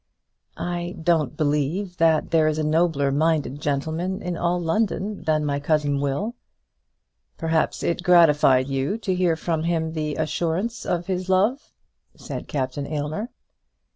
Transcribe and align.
"I 0.57 0.95
don't 0.99 1.37
believe 1.37 1.97
that 1.97 2.31
there 2.31 2.47
is 2.47 2.57
a 2.57 2.63
nobler 2.63 3.11
minded 3.11 3.61
gentleman 3.61 4.19
in 4.19 4.35
all 4.35 4.59
London 4.59 5.21
than 5.25 5.45
my 5.45 5.59
cousin 5.59 5.99
Will." 5.99 6.33
"Perhaps 7.37 7.83
it 7.83 8.01
gratified 8.01 8.67
you 8.67 8.97
to 8.97 9.13
hear 9.13 9.35
from 9.35 9.61
him 9.65 9.93
the 9.93 10.15
assurance 10.15 10.87
of 10.87 11.05
his 11.05 11.29
love?" 11.29 11.71
said 12.15 12.47
Captain 12.47 12.87
Aylmer. 12.87 13.29